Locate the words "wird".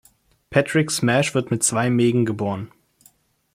1.35-1.51